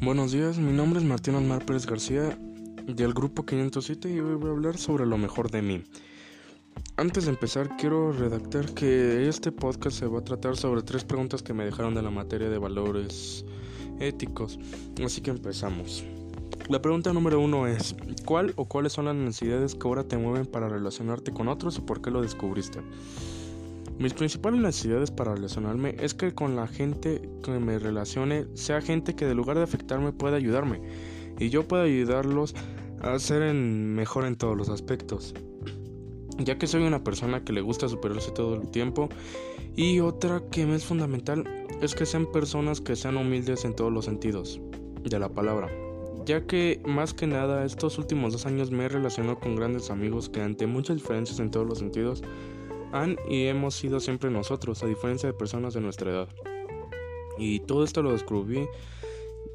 [0.00, 2.38] Buenos días, mi nombre es Martín Omar Pérez García
[2.86, 5.82] del grupo 507 y hoy voy a hablar sobre lo mejor de mí.
[6.96, 11.42] Antes de empezar quiero redactar que este podcast se va a tratar sobre tres preguntas
[11.42, 13.44] que me dejaron de la materia de valores
[13.98, 14.60] éticos,
[15.04, 16.04] así que empezamos.
[16.68, 20.46] La pregunta número uno es, ¿cuál o cuáles son las necesidades que ahora te mueven
[20.46, 22.78] para relacionarte con otros y por qué lo descubriste?
[23.98, 29.16] Mis principales necesidades para relacionarme es que con la gente que me relacione sea gente
[29.16, 30.80] que de lugar de afectarme pueda ayudarme
[31.40, 32.54] y yo pueda ayudarlos
[33.00, 35.34] a ser mejor en todos los aspectos.
[36.38, 39.08] Ya que soy una persona que le gusta superarse todo el tiempo
[39.74, 41.44] y otra que me es fundamental
[41.82, 44.60] es que sean personas que sean humildes en todos los sentidos
[45.02, 45.68] de la palabra.
[46.24, 50.28] Ya que más que nada estos últimos dos años me he relacionado con grandes amigos
[50.28, 52.22] que ante muchas diferencias en todos los sentidos
[52.92, 56.28] han y hemos sido siempre nosotros, a diferencia de personas de nuestra edad.
[57.38, 58.66] Y todo esto lo descubrí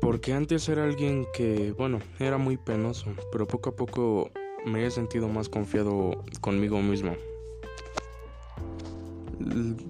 [0.00, 4.30] porque antes era alguien que, bueno, era muy penoso, pero poco a poco
[4.64, 7.16] me he sentido más confiado conmigo mismo.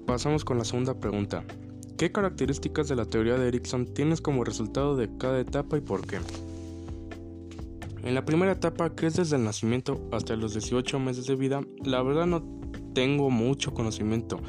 [0.05, 1.43] Pasamos con la segunda pregunta.
[1.97, 6.07] ¿Qué características de la teoría de Erickson tienes como resultado de cada etapa y por
[6.07, 6.19] qué?
[8.03, 11.61] En la primera etapa, que es desde el nacimiento hasta los 18 meses de vida,
[11.83, 12.58] la verdad no
[12.93, 14.39] tengo mucho conocimiento,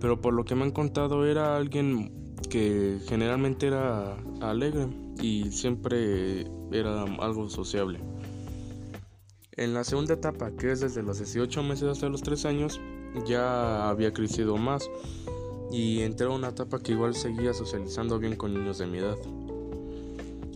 [0.00, 4.88] pero por lo que me han contado era alguien que generalmente era alegre
[5.20, 8.00] y siempre era algo sociable.
[9.52, 12.80] En la segunda etapa, que es desde los 18 meses hasta los 3 años,
[13.26, 14.90] ya había crecido más
[15.70, 19.16] y entré a una etapa que igual seguía socializando bien con niños de mi edad.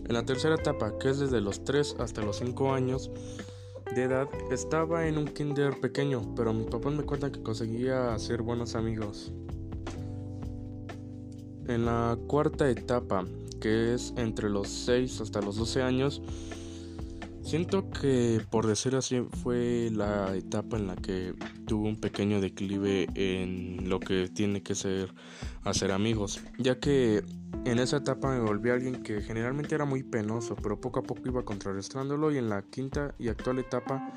[0.05, 3.09] En la tercera etapa, que es desde los 3 hasta los 5 años,
[3.95, 8.41] de edad estaba en un kinder pequeño, pero mi papá me cuenta que conseguía hacer
[8.41, 9.31] buenos amigos.
[11.67, 13.25] En la cuarta etapa,
[13.59, 16.21] que es entre los 6 hasta los 12 años,
[17.41, 21.33] siento que por decir así fue la etapa en la que
[21.65, 25.13] tuve un pequeño declive en lo que tiene que ser
[25.63, 27.23] hacer amigos, ya que
[27.65, 31.21] en esa etapa me volví alguien que generalmente era muy penoso, pero poco a poco
[31.25, 34.13] iba contrarrestándolo y en la quinta y actual etapa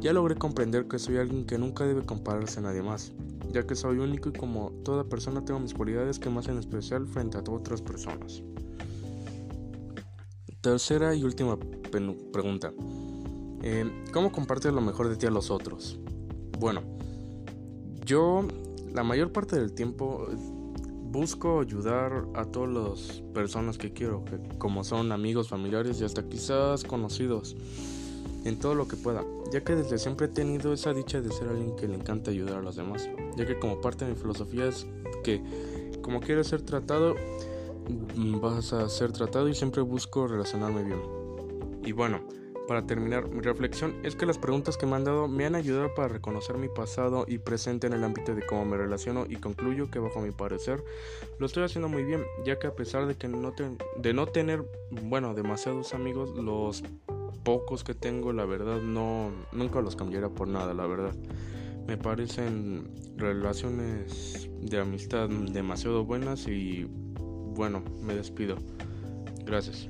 [0.00, 3.12] ya logré comprender que soy alguien que nunca debe compararse a nadie más,
[3.52, 7.06] ya que soy único y como toda persona tengo mis cualidades que me hacen especial
[7.06, 8.42] frente a otras personas.
[10.62, 11.58] Tercera y última
[12.32, 12.72] pregunta.
[13.64, 15.98] Eh, ¿Cómo compartes lo mejor de ti a los otros?
[16.60, 16.82] Bueno,
[18.06, 18.46] yo
[18.94, 20.28] la mayor parte del tiempo
[21.10, 24.24] busco ayudar a todas las personas que quiero,
[24.58, 27.56] como son amigos, familiares y hasta quizás conocidos,
[28.44, 31.48] en todo lo que pueda, ya que desde siempre he tenido esa dicha de ser
[31.48, 34.66] alguien que le encanta ayudar a los demás, ya que como parte de mi filosofía
[34.66, 34.86] es
[35.24, 35.42] que
[36.02, 37.16] como quieres ser tratado,
[38.40, 41.00] vas a ser tratado y siempre busco relacionarme bien.
[41.84, 42.20] Y bueno,
[42.68, 45.92] para terminar, mi reflexión es que las preguntas que me han dado me han ayudado
[45.94, 49.90] para reconocer mi pasado y presente en el ámbito de cómo me relaciono y concluyo
[49.90, 50.82] que bajo mi parecer
[51.38, 53.52] lo estoy haciendo muy bien, ya que a pesar de que no,
[53.98, 56.84] de no tener, bueno, demasiados amigos, los
[57.42, 61.14] pocos que tengo, la verdad, no, nunca los cambiaría por nada, la verdad.
[61.86, 66.86] Me parecen relaciones de amistad demasiado buenas y
[67.54, 68.56] bueno, me despido.
[69.44, 69.88] Gracias.